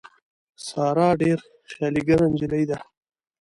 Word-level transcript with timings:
ساره 0.67 1.07
ډېره 1.19 1.43
خیالي 1.69 2.01
ګره 2.07 2.25
نجیلۍ 2.31 2.63
ده. 2.69 2.77